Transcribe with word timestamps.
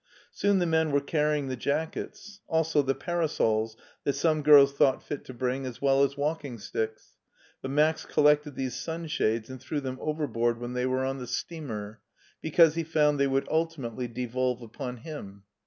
Soon 0.31 0.57
the 0.57 0.65
men 0.65 0.91
were 0.91 0.99
carry 0.99 1.37
ing 1.37 1.47
the 1.47 1.55
jackets, 1.55 2.39
also 2.47 2.81
the 2.81 2.95
parasols 2.95 3.77
that 4.03 4.13
some 4.13 4.41
girls 4.41 4.73
thought 4.73 5.03
fit 5.03 5.23
to 5.25 5.31
bring 5.35 5.63
as 5.67 5.79
well 5.79 6.01
as 6.03 6.17
walking 6.17 6.57
sticks, 6.57 7.17
but 7.61 7.69
Max 7.69 8.03
collected 8.07 8.55
these 8.55 8.73
sunshades 8.75 9.47
and 9.47 9.61
threw 9.61 9.79
them 9.79 9.99
overboard 10.01 10.55
HEIDELBERG 10.55 10.61
43 10.61 10.61
when 10.63 10.73
they 10.73 10.85
were 10.87 11.05
on 11.05 11.19
the 11.19 11.27
steamer, 11.27 12.01
because 12.41 12.73
he 12.73 12.83
found 12.83 13.19
they 13.19 13.27
.would 13.27 13.47
ultimately 13.51 14.07
devolve 14.07 14.63
upon 14.63 14.97
him. 14.97 15.43